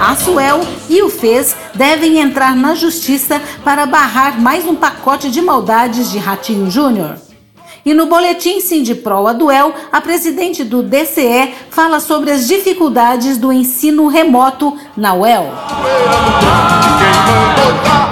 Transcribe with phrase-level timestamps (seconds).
[0.00, 5.40] A Asuel e o FES devem entrar na justiça para barrar mais um pacote de
[5.40, 7.16] maldades de Ratinho Júnior.
[7.84, 13.52] E no boletim Sindipro a Duel, a presidente do DCE fala sobre as dificuldades do
[13.52, 15.50] ensino remoto na UEL.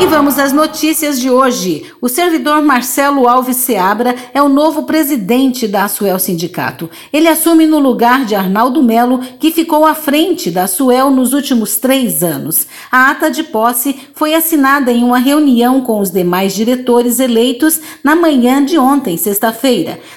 [0.01, 1.85] E vamos às notícias de hoje.
[2.01, 6.89] O servidor Marcelo Alves Seabra é o novo presidente da Asuel Sindicato.
[7.13, 11.79] Ele assume no lugar de Arnaldo Melo, que ficou à frente da Asuel nos últimos
[11.79, 12.69] três anos.
[12.93, 18.15] A ata de posse foi assinada em uma reunião com os demais diretores eleitos na
[18.15, 19.58] manhã de ontem, sexta-feira,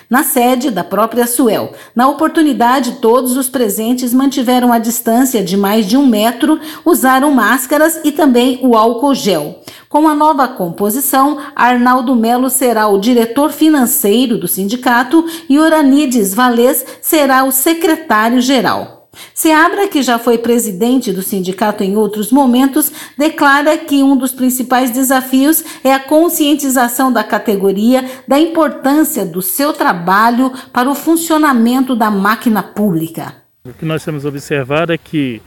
[0.09, 1.74] na sede da própria Asuel.
[1.96, 8.00] Na oportunidade, todos os presentes mantiveram a distância de mais de um metro, usaram máscaras
[8.03, 9.62] e também o álcool gel.
[9.90, 16.85] Com a nova composição, Arnaldo Melo será o diretor financeiro do sindicato e Oranides Valês
[17.02, 19.00] será o secretário-geral.
[19.33, 24.91] Seabra, que já foi presidente do sindicato em outros momentos, declara que um dos principais
[24.91, 32.11] desafios é a conscientização da categoria da importância do seu trabalho para o funcionamento da
[32.11, 33.35] máquina pública.
[33.63, 35.41] O que nós temos observado é que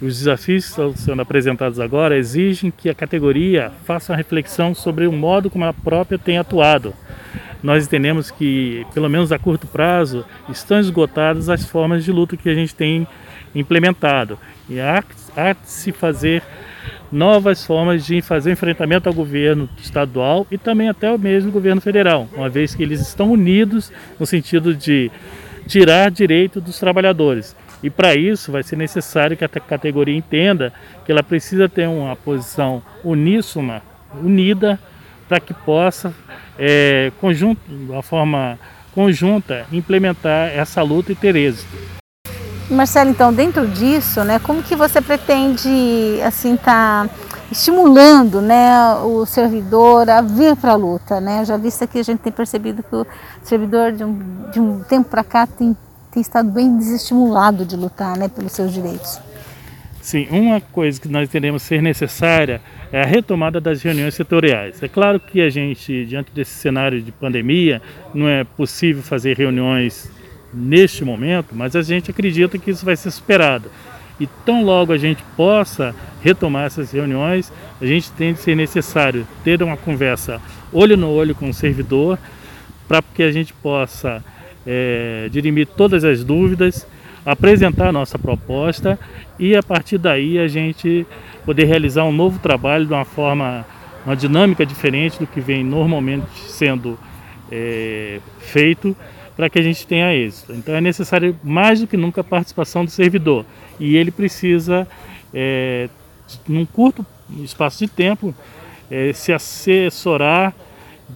[0.00, 5.06] os desafios que estão sendo apresentados agora exigem que a categoria faça uma reflexão sobre
[5.06, 6.92] o modo como ela própria tem atuado.
[7.66, 12.48] Nós entendemos que, pelo menos a curto prazo, estão esgotadas as formas de luta que
[12.48, 13.08] a gente tem
[13.52, 14.38] implementado.
[14.70, 15.02] E há,
[15.36, 16.44] há de se fazer
[17.10, 22.28] novas formas de fazer enfrentamento ao governo estadual e também até o mesmo governo federal,
[22.36, 25.10] uma vez que eles estão unidos no sentido de
[25.66, 27.56] tirar direito dos trabalhadores.
[27.82, 30.72] E para isso vai ser necessário que a categoria entenda
[31.04, 33.82] que ela precisa ter uma posição uníssona,
[34.22, 34.78] unida,
[35.28, 36.14] para que possa,
[36.58, 38.58] é, conjunto, de forma
[38.94, 41.76] conjunta, implementar essa luta e ter êxito.
[42.70, 47.08] Marcelo, então, dentro disso, né, como que você pretende, assim, tá
[47.50, 51.44] estimulando, né, o servidor a vir para a luta, né?
[51.44, 53.06] Já visto que a gente tem percebido que o
[53.42, 54.18] servidor de um,
[54.52, 55.76] de um tempo para cá tem,
[56.10, 59.20] tem estado bem desestimulado de lutar, né, pelos seus direitos.
[60.02, 62.60] Sim, uma coisa que nós entendemos ser necessária
[62.96, 64.82] é a retomada das reuniões setoriais.
[64.82, 67.82] É claro que a gente, diante desse cenário de pandemia,
[68.14, 70.10] não é possível fazer reuniões
[70.50, 73.70] neste momento, mas a gente acredita que isso vai ser superado.
[74.18, 77.52] E tão logo a gente possa retomar essas reuniões,
[77.82, 80.40] a gente tem de ser necessário ter uma conversa
[80.72, 82.18] olho no olho com o servidor,
[82.88, 84.24] para que a gente possa
[84.66, 86.86] é, dirimir todas as dúvidas,
[87.26, 88.96] apresentar a nossa proposta
[89.36, 91.04] e a partir daí a gente
[91.44, 93.66] poder realizar um novo trabalho de uma forma,
[94.06, 96.96] uma dinâmica diferente do que vem normalmente sendo
[97.50, 98.96] é, feito
[99.36, 100.52] para que a gente tenha êxito.
[100.52, 103.44] Então é necessário mais do que nunca a participação do servidor
[103.80, 104.86] e ele precisa,
[105.34, 105.88] é,
[106.48, 107.04] num curto
[107.42, 108.32] espaço de tempo,
[108.88, 110.54] é, se assessorar,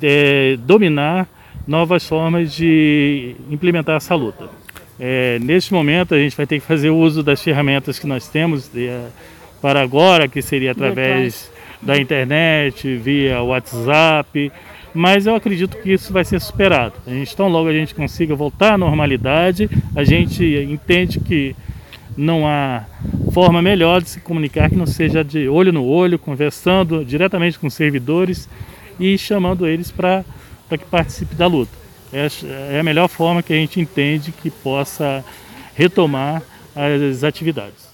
[0.02, 1.28] é, dominar
[1.66, 4.59] novas formas de implementar essa luta.
[5.02, 8.68] É, neste momento a gente vai ter que fazer uso das ferramentas que nós temos
[8.68, 8.90] de,
[9.62, 11.50] para agora, que seria através
[11.80, 14.52] da internet, via WhatsApp,
[14.92, 16.94] mas eu acredito que isso vai ser superado.
[17.06, 21.56] A gente tão logo a gente consiga voltar à normalidade, a gente entende que
[22.14, 22.84] não há
[23.32, 27.70] forma melhor de se comunicar que não seja de olho no olho, conversando diretamente com
[27.70, 28.48] servidores
[28.98, 30.24] e chamando eles para
[30.68, 31.72] que participe da luta.
[32.12, 35.24] É, a melhor forma que a gente entende que possa
[35.74, 36.42] retomar
[36.74, 37.90] as atividades.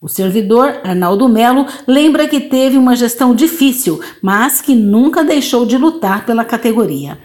[0.00, 5.76] O servidor Arnaldo Melo lembra que teve uma gestão difícil, mas que nunca deixou de
[5.76, 7.18] lutar pela categoria.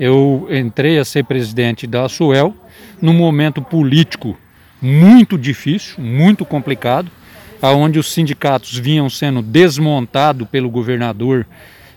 [0.00, 2.54] Eu entrei a ser presidente da Suel
[3.00, 4.36] num momento político
[4.80, 7.10] muito difícil, muito complicado,
[7.60, 11.46] aonde os sindicatos vinham sendo desmontados pelo governador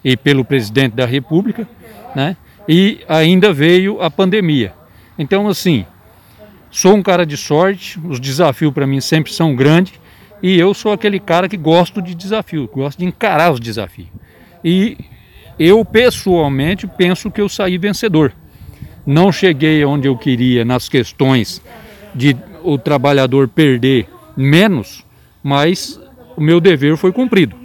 [0.03, 1.68] e pelo presidente da República,
[2.15, 2.38] né?
[2.67, 4.73] E ainda veio a pandemia.
[5.17, 5.85] Então, assim,
[6.71, 9.94] sou um cara de sorte, os desafios para mim sempre são grandes
[10.41, 14.09] e eu sou aquele cara que gosto de desafio, gosto de encarar os desafios.
[14.63, 14.97] E
[15.57, 18.33] eu pessoalmente penso que eu saí vencedor.
[19.06, 21.62] Não cheguei onde eu queria nas questões
[22.13, 25.06] de o trabalhador perder menos,
[25.44, 26.00] mas
[26.35, 27.56] o meu dever foi cumprido.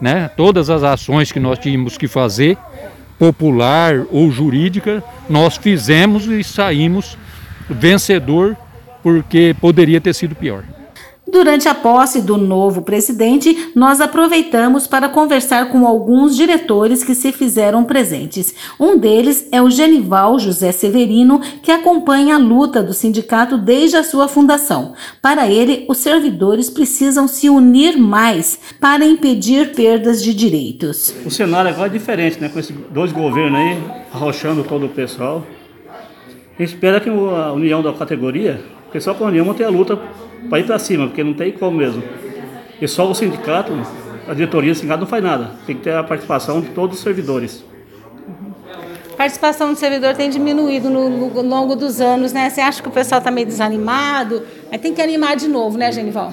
[0.00, 0.28] Né?
[0.36, 2.56] Todas as ações que nós tínhamos que fazer,
[3.18, 7.16] popular ou jurídica, nós fizemos e saímos
[7.68, 8.56] vencedor
[9.02, 10.64] porque poderia ter sido pior.
[11.26, 17.32] Durante a posse do novo presidente, nós aproveitamos para conversar com alguns diretores que se
[17.32, 18.54] fizeram presentes.
[18.78, 24.04] Um deles é o Genival José Severino, que acompanha a luta do sindicato desde a
[24.04, 24.92] sua fundação.
[25.22, 31.14] Para ele, os servidores precisam se unir mais para impedir perdas de direitos.
[31.24, 32.50] O cenário agora é diferente, né?
[32.50, 33.82] Com esses dois governos aí
[34.12, 35.44] arrochando todo o pessoal.
[36.56, 39.70] A gente espera que a união da categoria, porque só com a união ter a
[39.70, 39.98] luta
[40.48, 42.02] para ir para cima, porque não tem como mesmo.
[42.80, 43.72] E só o sindicato,
[44.28, 45.52] a diretoria do sindicato não faz nada.
[45.66, 47.64] Tem que ter a participação de todos os servidores.
[49.12, 52.50] A participação do servidor tem diminuído no, no, longo dos anos, né?
[52.50, 54.42] Você acha que o pessoal está meio desanimado?
[54.72, 56.32] Aí tem que animar de novo, né, Genival?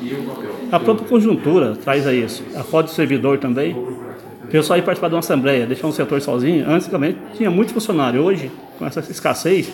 [0.71, 2.43] A própria conjuntura traz a isso.
[2.55, 3.73] A foto do servidor também.
[3.73, 6.67] O pessoal ir participar de uma assembleia, deixar um setor sozinho.
[6.67, 8.21] Antes, também tinha muito funcionário.
[8.21, 9.71] Hoje, com essa escassez,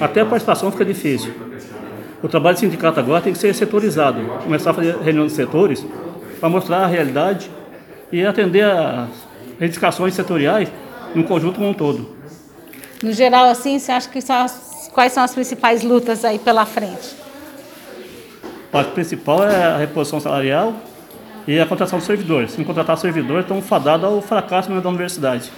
[0.00, 1.32] até a participação fica difícil.
[2.20, 5.86] O trabalho do sindicato agora tem que ser setorizado, começar a fazer reunião de setores
[6.40, 7.48] para mostrar a realidade
[8.10, 9.08] e atender as
[9.58, 10.68] reivindicações setoriais
[11.14, 12.16] no conjunto como um todo.
[13.04, 16.66] No geral, assim, você acha que são as, quais são as principais lutas aí pela
[16.66, 17.14] frente?
[18.72, 20.74] A principal é a reposição salarial
[21.46, 22.50] e a contratação de servidores.
[22.50, 25.52] Se não contratar servidores, estão fadados ao fracasso da universidade.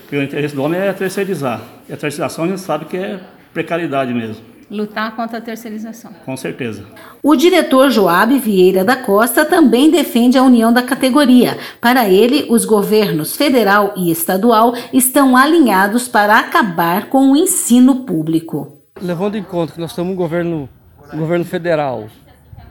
[0.00, 1.60] Porque o interesse do homem é terceirizar.
[1.88, 3.20] E a terceirização a gente sabe que é
[3.54, 6.12] precariedade mesmo lutar contra a terceirização.
[6.24, 6.84] Com certeza.
[7.22, 11.58] O diretor Joab Vieira da Costa também defende a união da categoria.
[11.80, 18.78] Para ele, os governos federal e estadual estão alinhados para acabar com o ensino público.
[19.00, 20.68] Levando em conta que nós temos um governo,
[21.12, 22.08] um governo federal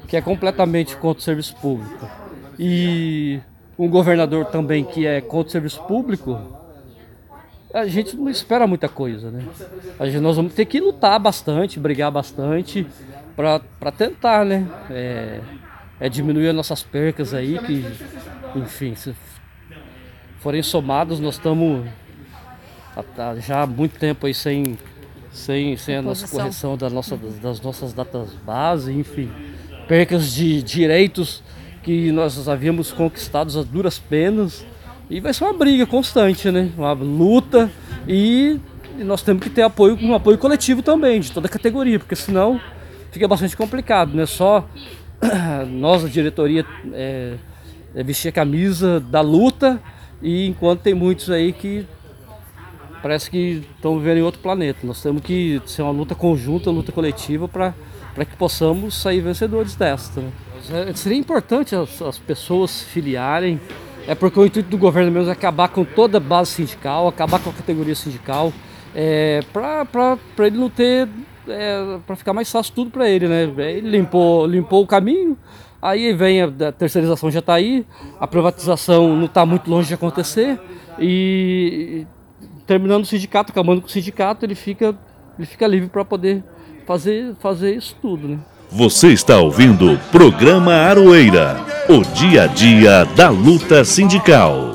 [0.08, 2.06] que é completamente contra o serviço público
[2.60, 3.40] e
[3.80, 6.38] um governador também que é contra o serviço público,
[7.74, 9.44] a gente não espera muita coisa, né?
[10.00, 12.86] A gente, nós vamos ter que lutar bastante, brigar bastante
[13.36, 14.68] para tentar, né?
[14.90, 15.40] É,
[16.00, 17.86] é, diminuir as nossas percas aí, que,
[18.56, 19.16] enfim, se
[20.40, 21.86] forem somados, nós estamos
[23.40, 24.78] já há muito tempo aí sem,
[25.32, 29.32] sem, sem a nossa correção da nossa, das nossas datas base, enfim,
[29.88, 31.44] percas de direitos
[31.84, 34.66] que nós havíamos conquistados a duras penas
[35.12, 36.72] e vai ser uma briga constante, né?
[36.78, 37.70] Uma luta
[38.08, 38.58] e,
[39.00, 42.62] nós temos que ter apoio, um apoio coletivo também, de toda a categoria, porque senão
[43.12, 44.26] fica bastante complicado, né?
[44.26, 44.66] Só
[45.68, 47.36] nós, a diretoria, é,
[47.94, 49.82] é vestir a camisa da luta
[50.22, 51.86] e enquanto tem muitos aí que
[53.02, 54.80] parece que estão vivendo em outro planeta.
[54.88, 57.74] Nós temos que ser uma luta conjunta, uma luta coletiva para
[58.24, 60.22] que possamos sair vencedores desta.
[60.22, 60.32] Né?
[60.88, 63.60] É, seria importante as, as pessoas filiarem
[64.08, 67.40] é porque o intuito do governo mesmo é acabar com toda a base sindical, acabar
[67.40, 68.52] com a categoria sindical,
[68.96, 71.08] é, para ele não ter,
[71.48, 73.44] é, para ficar mais fácil tudo para ele, né?
[73.44, 75.38] Ele limpou, limpou o caminho,
[75.82, 77.86] aí vem a, a terceirização já está aí,
[78.20, 80.60] a privatização não está muito longe de acontecer
[81.00, 82.06] e
[82.66, 84.96] terminando o sindicato, acabando com o sindicato, ele fica,
[85.38, 86.44] ele fica livre para poder
[86.86, 88.40] fazer, fazer isso tudo, né?
[88.70, 91.60] Você está ouvindo o programa Aroeira,
[91.92, 94.71] o dia a dia da luta sindical.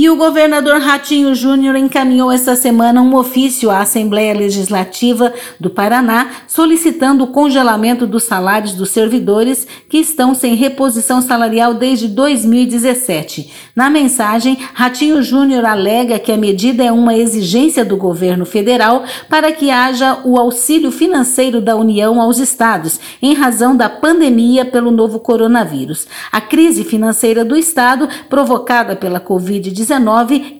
[0.00, 6.30] E o governador Ratinho Júnior encaminhou esta semana um ofício à Assembleia Legislativa do Paraná
[6.46, 13.50] solicitando o congelamento dos salários dos servidores que estão sem reposição salarial desde 2017.
[13.74, 19.50] Na mensagem, Ratinho Júnior alega que a medida é uma exigência do governo federal para
[19.50, 25.18] que haja o auxílio financeiro da União aos estados em razão da pandemia pelo novo
[25.18, 26.06] coronavírus.
[26.30, 29.87] A crise financeira do estado provocada pela Covid-19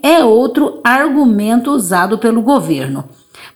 [0.02, 3.04] é outro argumento usado pelo governo.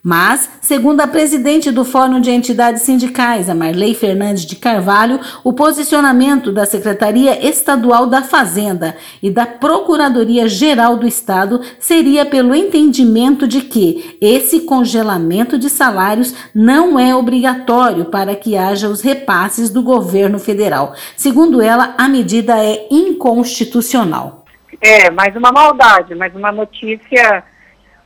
[0.05, 5.53] Mas, segundo a presidente do Fórum de Entidades Sindicais, a Marley Fernandes de Carvalho, o
[5.53, 13.47] posicionamento da Secretaria Estadual da Fazenda e da Procuradoria Geral do Estado seria pelo entendimento
[13.47, 19.85] de que esse congelamento de salários não é obrigatório para que haja os repasses do
[19.85, 20.95] governo federal.
[21.17, 24.42] Segundo ela, a medida é inconstitucional.
[24.85, 27.45] É, mais uma maldade, mais uma notícia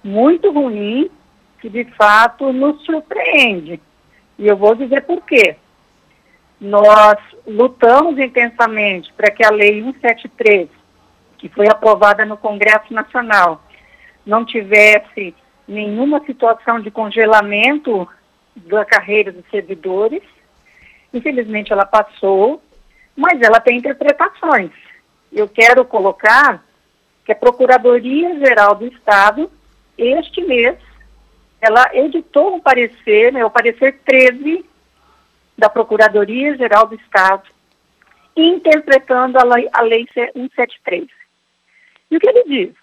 [0.05, 1.11] muito ruim
[1.59, 3.81] que de fato nos surpreende.
[4.39, 5.57] E eu vou dizer por quê.
[6.61, 7.17] Nós
[7.47, 10.69] lutamos intensamente para que a Lei 173,
[11.39, 13.65] que foi aprovada no Congresso Nacional,
[14.27, 15.35] não tivesse
[15.67, 18.07] nenhuma situação de congelamento
[18.55, 20.23] da carreira dos servidores.
[21.15, 22.63] Infelizmente ela passou,
[23.17, 24.73] mas ela tem interpretações.
[25.33, 26.66] Eu quero colocar
[27.27, 29.51] que a Procuradoria-Geral do Estado,
[29.99, 30.79] este mês,
[31.61, 34.65] ela editou um parecer, né, o parecer 13
[35.59, 37.43] da Procuradoria-Geral do Estado,
[38.37, 41.09] interpretando a lei, a lei 173.
[42.13, 42.75] E o que ele diz?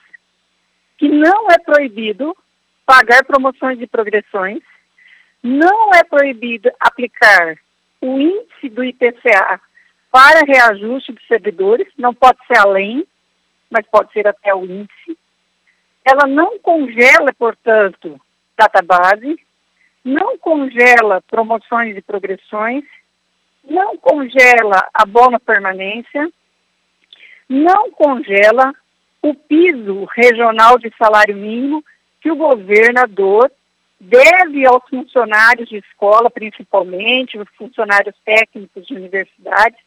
[0.98, 2.36] Que não é proibido
[2.86, 4.62] pagar promoções e progressões,
[5.42, 7.56] não é proibido aplicar
[8.02, 9.62] o índice do IPCA
[10.12, 13.08] para reajuste dos servidores, não pode ser além,
[13.74, 15.18] mas pode ser até o índice.
[16.06, 18.22] Ela não congela, portanto,
[18.58, 19.40] database,
[20.04, 22.84] não congela promoções e progressões,
[23.64, 26.30] não congela a boa permanência,
[27.50, 28.74] não congela
[29.22, 31.84] o piso regional de salário mínimo
[32.22, 33.52] que o governador
[34.00, 39.80] deve aos funcionários de escola, principalmente os funcionários técnicos de universidades,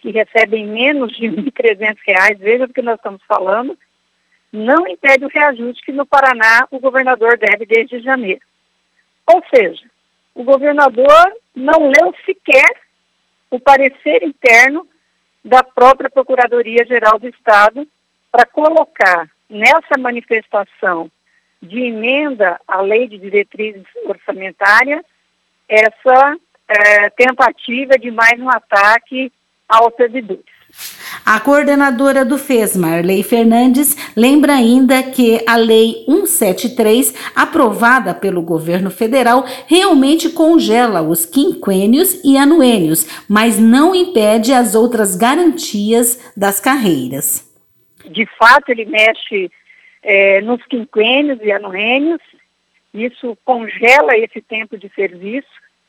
[0.00, 3.78] que recebem menos de R$ 1.300, veja do que nós estamos falando,
[4.52, 8.40] não impede o reajuste que no Paraná o governador deve desde janeiro.
[9.26, 9.84] Ou seja,
[10.34, 12.80] o governador não leu sequer
[13.50, 14.86] o parecer interno
[15.44, 17.86] da própria Procuradoria-Geral do Estado
[18.30, 21.10] para colocar nessa manifestação
[21.62, 25.04] de emenda à lei de diretrizes orçamentárias
[25.68, 26.36] essa
[26.68, 29.32] é, tentativa de mais um ataque
[29.70, 30.44] aos servidores.
[31.26, 38.90] A coordenadora do FES, Marley Fernandes, lembra ainda que a Lei 173, aprovada pelo governo
[38.90, 47.48] federal, realmente congela os quinquênios e anuênios, mas não impede as outras garantias das carreiras.
[48.08, 49.50] De fato, ele mexe
[50.02, 52.20] é, nos quinquênios e anuênios,
[52.94, 55.48] isso congela esse tempo de serviço,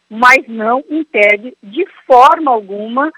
[0.09, 3.11] mas não impede de forma alguma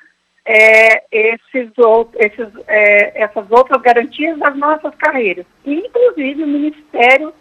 [0.46, 1.72] é, esses,
[2.16, 5.46] esses, é, essas outras garantias das nossas carreiras.
[5.66, 7.34] Inclusive o Ministério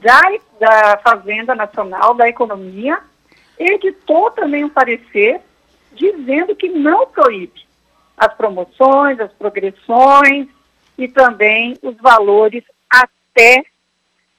[0.00, 0.20] da,
[0.58, 2.98] da Fazenda Nacional, da Economia,
[3.58, 5.40] editou também um parecer
[5.92, 7.66] dizendo que não proíbe
[8.16, 10.48] as promoções, as progressões
[10.96, 13.64] e também os valores até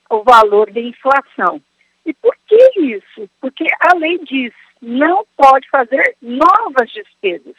[0.10, 1.62] o valor de inflação.
[2.06, 3.30] E por que isso?
[3.40, 7.56] Porque a lei diz não pode fazer novas despesas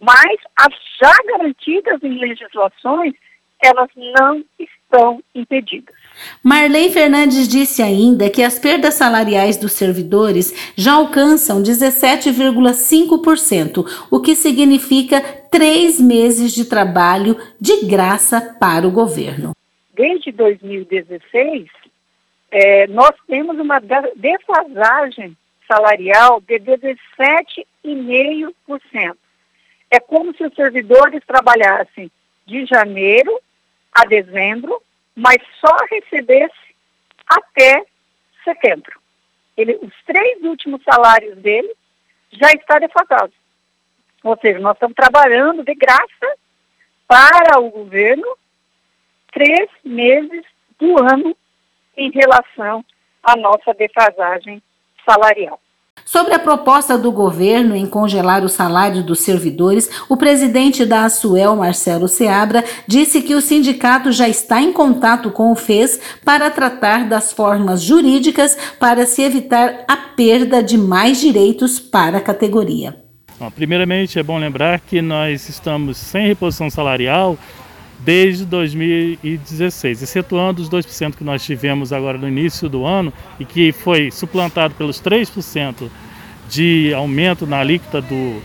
[0.00, 3.14] mas as já garantidas em legislações,
[3.62, 5.94] elas não estão impedidas.
[6.42, 14.36] Marley Fernandes disse ainda que as perdas salariais dos servidores já alcançam 17,5%, o que
[14.36, 19.52] significa três meses de trabalho de graça para o governo.
[19.94, 21.68] Desde 2016,
[22.50, 23.80] é, nós temos uma
[24.16, 25.34] defasagem
[25.66, 29.16] salarial de 17,5%.
[29.94, 32.10] É como se os servidores trabalhassem
[32.44, 33.40] de janeiro
[33.92, 34.82] a dezembro,
[35.14, 36.74] mas só recebesse
[37.28, 37.86] até
[38.42, 39.00] setembro.
[39.56, 41.72] Ele, os três últimos salários dele
[42.32, 43.32] já está defasado.
[44.24, 46.36] Ou seja, nós estamos trabalhando de graça
[47.06, 48.36] para o governo
[49.30, 50.44] três meses
[50.76, 51.36] do ano
[51.96, 52.84] em relação
[53.22, 54.60] à nossa defasagem
[55.08, 55.60] salarial.
[56.04, 61.56] Sobre a proposta do governo em congelar o salário dos servidores, o presidente da Asuel,
[61.56, 67.08] Marcelo Seabra, disse que o sindicato já está em contato com o FES para tratar
[67.08, 73.02] das formas jurídicas para se evitar a perda de mais direitos para a categoria.
[73.38, 77.36] Bom, primeiramente, é bom lembrar que nós estamos sem reposição salarial
[78.04, 83.72] desde 2016, excetuando os 2% que nós tivemos agora no início do ano e que
[83.72, 85.88] foi suplantado pelos 3%
[86.50, 88.42] de aumento na alíquota do,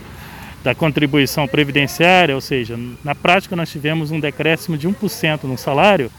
[0.64, 6.10] da contribuição previdenciária, ou seja, na prática nós tivemos um decréscimo de 1% no salário.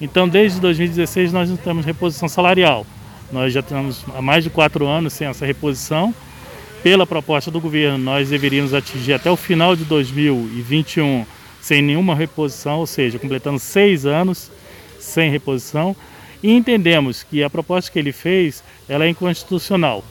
[0.00, 2.86] Então, desde 2016 nós não temos reposição salarial.
[3.30, 6.14] Nós já estamos há mais de quatro anos sem essa reposição.
[6.82, 11.26] Pela proposta do governo, nós deveríamos atingir até o final de 2021
[11.68, 14.50] sem nenhuma reposição, ou seja, completando seis anos
[14.98, 15.94] sem reposição,
[16.42, 20.02] e entendemos que a proposta que ele fez ela é inconstitucional.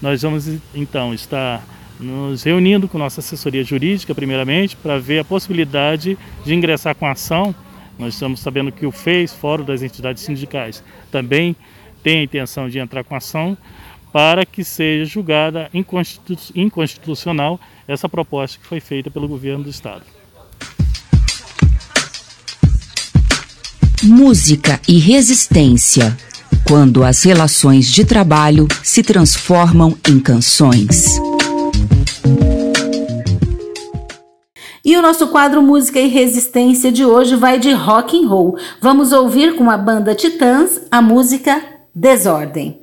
[0.00, 1.62] Nós vamos então estar
[2.00, 6.16] nos reunindo com nossa assessoria jurídica, primeiramente, para ver a possibilidade
[6.46, 7.54] de ingressar com ação.
[7.98, 11.54] Nós estamos sabendo que o FES, Fórum das Entidades Sindicais, também
[12.02, 13.54] tem a intenção de entrar com ação
[14.10, 15.70] para que seja julgada
[16.54, 20.21] inconstitucional essa proposta que foi feita pelo governo do Estado.
[24.04, 26.16] Música e resistência.
[26.66, 31.06] Quando as relações de trabalho se transformam em canções.
[34.84, 38.58] E o nosso quadro Música e Resistência de hoje vai de rock and roll.
[38.80, 41.62] Vamos ouvir com a banda Titãs a música
[41.94, 42.81] Desordem.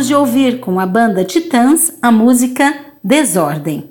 [0.00, 3.90] Acabamos de ouvir com a banda Titãs a música Desordem.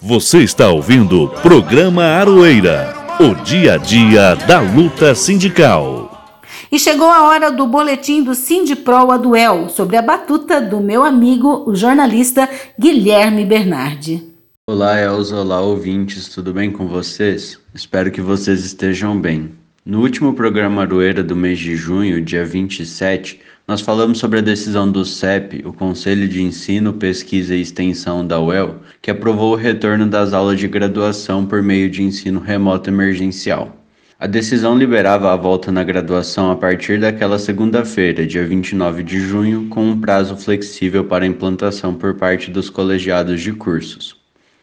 [0.00, 6.34] Você está ouvindo o programa Aroeira, o dia a dia da luta sindical.
[6.70, 11.62] E chegou a hora do boletim do Sindipro Aduel sobre a batuta do meu amigo,
[11.64, 14.20] o jornalista Guilherme Bernardi.
[14.66, 17.56] Olá, Elza, olá, ouvintes, tudo bem com vocês?
[17.72, 19.52] Espero que vocês estejam bem.
[19.86, 24.92] No último programa Aroeira do mês de junho, dia 27, nós falamos sobre a decisão
[24.92, 30.06] do CEP, o Conselho de Ensino, Pesquisa e Extensão da UEL, que aprovou o retorno
[30.06, 33.74] das aulas de graduação por meio de ensino remoto emergencial.
[34.20, 39.66] A decisão liberava a volta na graduação a partir daquela segunda-feira, dia 29 de junho,
[39.70, 44.14] com um prazo flexível para implantação por parte dos colegiados de cursos.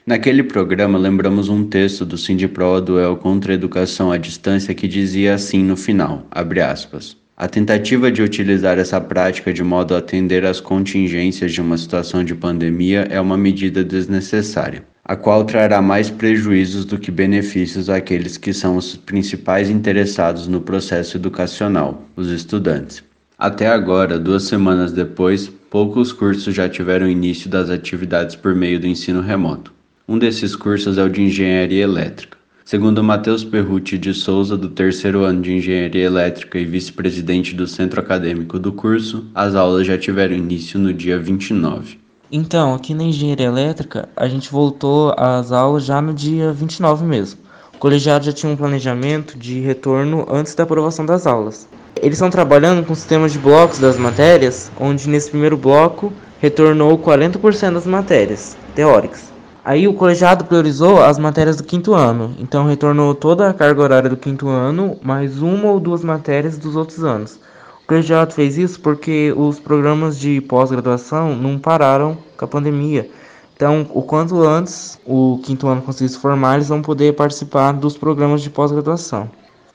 [0.06, 5.34] Naquele programa, lembramos um texto do Sindipro Duel contra a Educação à Distância que dizia
[5.34, 10.46] assim no final, abre aspas, a tentativa de utilizar essa prática de modo a atender
[10.46, 16.08] às contingências de uma situação de pandemia é uma medida desnecessária, a qual trará mais
[16.08, 23.04] prejuízos do que benefícios àqueles que são os principais interessados no processo educacional, os estudantes.
[23.40, 28.86] Até agora, duas semanas depois, poucos cursos já tiveram início das atividades por meio do
[28.86, 29.74] ensino remoto.
[30.08, 32.41] Um desses cursos é o de engenharia elétrica.
[32.72, 38.00] Segundo Matheus Perrucci de Souza, do terceiro ano de Engenharia Elétrica e vice-presidente do centro
[38.00, 42.00] acadêmico do curso, as aulas já tiveram início no dia 29.
[42.32, 47.42] Então, aqui na Engenharia Elétrica, a gente voltou às aulas já no dia 29 mesmo.
[47.76, 51.68] O colegiado já tinha um planejamento de retorno antes da aprovação das aulas.
[51.98, 57.74] Eles estão trabalhando com sistemas de blocos das matérias, onde nesse primeiro bloco retornou 40%
[57.74, 59.31] das matérias teóricas.
[59.64, 64.10] Aí o colegiado priorizou as matérias do quinto ano, então retornou toda a carga horária
[64.10, 67.40] do quinto ano, mais uma ou duas matérias dos outros anos.
[67.84, 73.08] O colegiado fez isso porque os programas de pós-graduação não pararam com a pandemia.
[73.56, 77.96] Então, o quanto antes o quinto ano conseguir se formar, eles vão poder participar dos
[77.96, 79.30] programas de pós-graduação.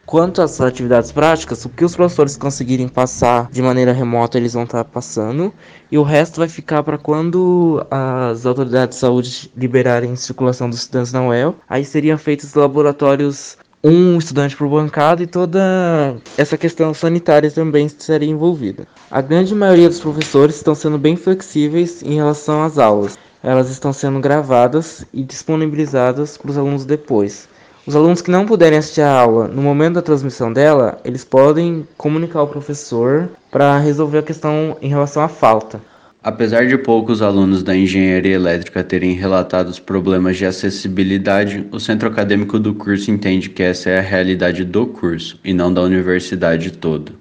[0.07, 4.63] Quanto às atividades práticas, o que os professores conseguirem passar de maneira remota, eles vão
[4.63, 5.53] estar passando,
[5.91, 11.13] e o resto vai ficar para quando as autoridades de saúde liberarem circulação dos estudantes
[11.13, 11.57] na UEL.
[11.69, 18.31] Aí seriam feitos laboratórios um estudante por bancada e toda essa questão sanitária também estaria
[18.31, 18.87] envolvida.
[19.11, 23.19] A grande maioria dos professores estão sendo bem flexíveis em relação às aulas.
[23.43, 27.49] Elas estão sendo gravadas e disponibilizadas para os alunos depois.
[27.87, 31.87] Os alunos que não puderem assistir a aula no momento da transmissão dela, eles podem
[31.97, 35.81] comunicar ao professor para resolver a questão em relação à falta.
[36.21, 42.09] Apesar de poucos alunos da engenharia elétrica terem relatado os problemas de acessibilidade, o centro
[42.09, 46.73] acadêmico do curso entende que essa é a realidade do curso e não da universidade
[46.73, 47.13] toda.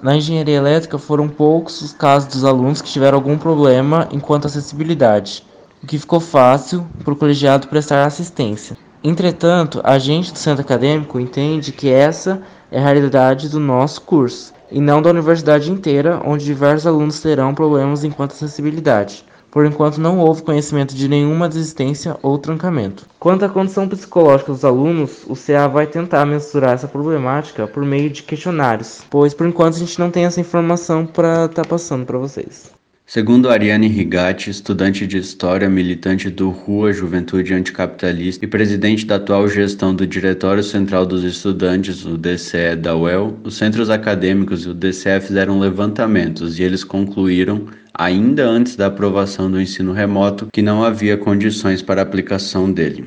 [0.00, 5.42] Na engenharia elétrica foram poucos os casos dos alunos que tiveram algum problema enquanto acessibilidade,
[5.82, 8.76] o que ficou fácil para o colegiado prestar assistência.
[9.06, 12.40] Entretanto, a gente do centro acadêmico entende que essa
[12.70, 17.54] é a realidade do nosso curso, e não da universidade inteira, onde diversos alunos terão
[17.54, 19.22] problemas enquanto acessibilidade.
[19.50, 23.04] Por enquanto não houve conhecimento de nenhuma desistência ou trancamento.
[23.20, 28.08] Quanto à condição psicológica dos alunos, o CA vai tentar mensurar essa problemática por meio
[28.08, 32.06] de questionários, pois por enquanto a gente não tem essa informação para estar tá passando
[32.06, 32.72] para vocês.
[33.06, 39.46] Segundo Ariane Rigatti, estudante de História, militante do RUA Juventude Anticapitalista e presidente da atual
[39.46, 44.74] gestão do Diretório Central dos Estudantes, o DCE da UEL, os centros acadêmicos e o
[44.74, 50.82] DCE fizeram levantamentos e eles concluíram, ainda antes da aprovação do ensino remoto, que não
[50.82, 53.04] havia condições para a aplicação dele.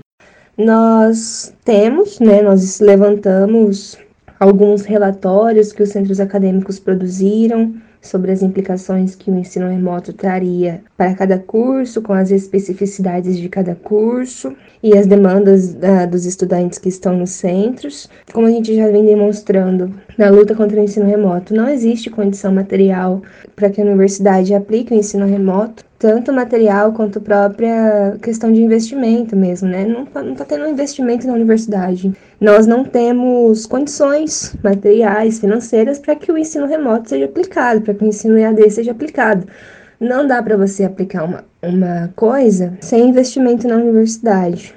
[0.56, 3.98] Nós temos, né, nós levantamos
[4.40, 7.76] alguns relatórios que os centros acadêmicos produziram,
[8.08, 13.50] sobre as implicações que o ensino remoto traria para cada curso, com as especificidades de
[13.50, 18.10] cada curso e as demandas uh, dos estudantes que estão nos centros.
[18.34, 22.52] Como a gente já vem demonstrando na luta contra o ensino remoto, não existe condição
[22.52, 23.22] material
[23.56, 29.36] para que a universidade aplique o ensino remoto tanto material quanto própria questão de investimento
[29.36, 29.86] mesmo, né?
[29.86, 32.14] Não está tá tendo investimento na universidade.
[32.40, 38.04] Nós não temos condições materiais, financeiras para que o ensino remoto seja aplicado, para que
[38.04, 39.48] o ensino EAD seja aplicado.
[40.00, 44.76] Não dá para você aplicar uma, uma coisa sem investimento na universidade.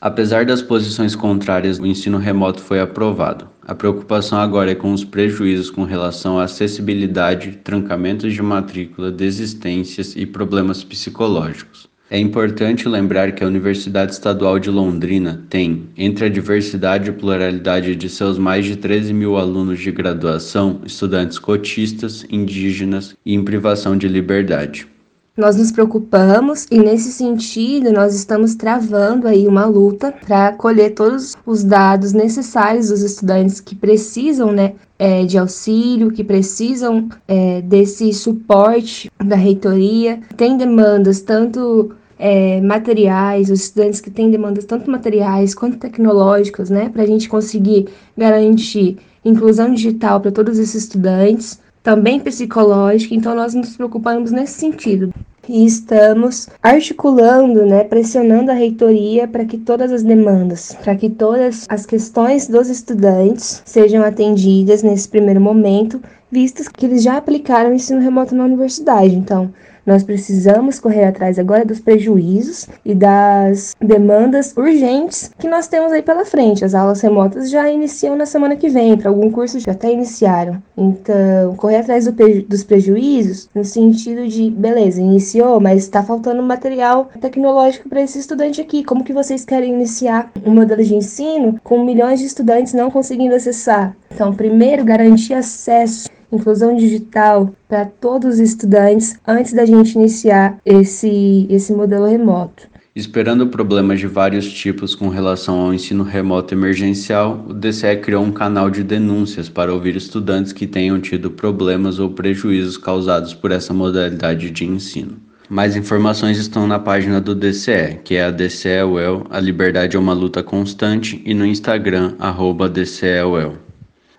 [0.00, 3.51] Apesar das posições contrárias, o ensino remoto foi aprovado.
[3.64, 10.16] A preocupação agora é com os prejuízos com relação à acessibilidade, trancamentos de matrícula, desistências
[10.16, 11.88] e problemas psicológicos.
[12.10, 17.96] É importante lembrar que a Universidade Estadual de Londrina tem, entre a diversidade e pluralidade
[17.96, 23.96] de seus mais de 13 mil alunos de graduação, estudantes cotistas, indígenas e em privação
[23.96, 24.91] de liberdade.
[25.34, 31.34] Nós nos preocupamos e nesse sentido nós estamos travando aí uma luta para colher todos
[31.46, 38.12] os dados necessários dos estudantes que precisam, né, é, de auxílio, que precisam é, desse
[38.12, 40.20] suporte da reitoria.
[40.36, 46.90] Tem demandas tanto é, materiais, os estudantes que têm demandas tanto materiais quanto tecnológicas, né,
[46.90, 53.54] para a gente conseguir garantir inclusão digital para todos esses estudantes também psicológica, então nós
[53.54, 55.12] nos preocupamos nesse sentido.
[55.48, 61.66] E estamos articulando, né, pressionando a reitoria para que todas as demandas, para que todas
[61.68, 67.74] as questões dos estudantes sejam atendidas nesse primeiro momento, vistas que eles já aplicaram o
[67.74, 69.16] ensino remoto na universidade.
[69.16, 69.52] Então,
[69.86, 76.02] nós precisamos correr atrás agora dos prejuízos e das demandas urgentes que nós temos aí
[76.02, 76.64] pela frente.
[76.64, 80.62] As aulas remotas já iniciam na semana que vem, para algum curso já até iniciaram.
[80.76, 82.12] Então, correr atrás do
[82.46, 88.60] dos prejuízos no sentido de, beleza, iniciou, mas está faltando material tecnológico para esse estudante
[88.60, 88.84] aqui.
[88.84, 93.34] Como que vocês querem iniciar um modelo de ensino com milhões de estudantes não conseguindo
[93.34, 93.96] acessar?
[94.14, 101.46] Então, primeiro, garantir acesso inclusão digital para todos os estudantes antes da gente iniciar esse,
[101.48, 102.72] esse modelo remoto.
[102.94, 108.30] Esperando problemas de vários tipos com relação ao ensino remoto emergencial, o DCE criou um
[108.30, 113.72] canal de denúncias para ouvir estudantes que tenham tido problemas ou prejuízos causados por essa
[113.72, 115.16] modalidade de ensino.
[115.48, 120.12] Mais informações estão na página do DCE, que é a DCEUEL, a liberdade é uma
[120.12, 123.56] luta constante, e no Instagram, arroba DCEUEL.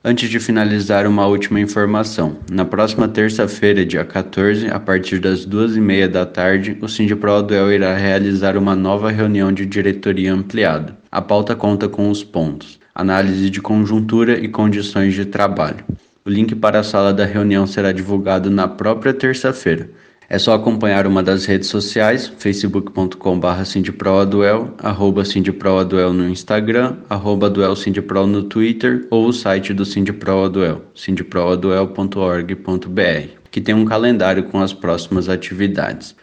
[0.06, 2.36] Antes de finalizar, uma última informação.
[2.52, 7.42] Na próxima terça-feira, dia 14, a partir das duas e meia da tarde, o Sindipro
[7.42, 10.98] Duel irá realizar uma nova reunião de diretoria ampliada.
[11.10, 15.86] A pauta conta com os pontos: análise de conjuntura e condições de trabalho.
[16.26, 19.90] O link para a sala da reunião será divulgado na própria terça-feira.
[20.34, 27.76] É só acompanhar uma das redes sociais, facebook.com.br sindproaduel, arroba sindproaduel no Instagram, arroba duel
[27.76, 34.74] sindpro no Twitter ou o site do Sindproaduel, sindproaduel.org.br, que tem um calendário com as
[34.74, 36.16] próximas atividades.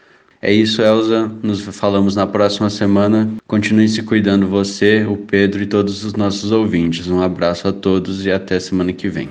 [0.42, 1.30] É isso, Elza.
[1.42, 3.28] Nos falamos na próxima semana.
[3.46, 7.08] Continue se cuidando você, o Pedro e todos os nossos ouvintes.
[7.08, 9.28] Um abraço a todos e até semana que vem.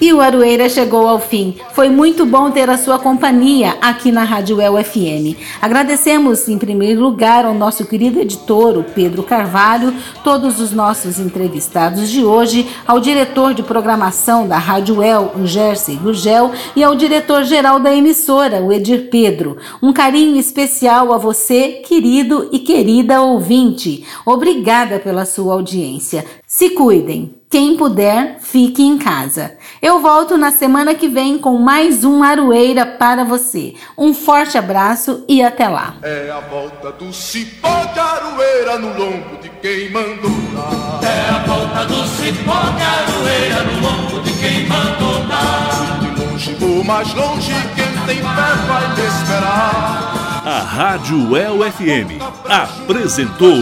[0.00, 1.54] E o Aroeira chegou ao fim.
[1.74, 5.38] Foi muito bom ter a sua companhia aqui na Rádio El FM.
[5.60, 12.10] Agradecemos em primeiro lugar ao nosso querido editor, o Pedro Carvalho, todos os nossos entrevistados
[12.10, 17.78] de hoje, ao diretor de programação da Rádio El, o Jersey Gugel, e ao diretor-geral
[17.78, 19.56] da emissora, o Edir Pedro.
[19.82, 24.04] Um carinho especial a você, querido e querida ouvinte.
[24.24, 26.24] Obrigada pela sua audiência.
[26.46, 27.42] Se cuidem.
[27.52, 29.58] Quem puder, fique em casa.
[29.82, 33.74] Eu volto na semana que vem com mais um Aroeira para você.
[33.96, 35.96] Um forte abraço e até lá.
[36.02, 41.00] É a volta do cipó de aroeira no lombo de quem mandou dar.
[41.06, 46.00] É a volta do cipó de aroeira no lombo de quem mandou dar.
[46.00, 48.22] De longe ou mais longe, quem tem fé
[48.68, 50.42] vai te esperar.
[50.44, 53.58] A Rádio El FM apresentou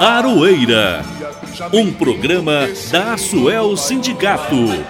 [0.00, 1.04] Aroeira
[1.72, 4.84] um programa da Suel Sindicato.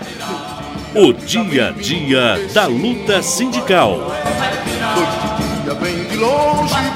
[0.94, 4.12] O dia a dia da luta sindical.
[5.64, 6.89] Dia vem de longe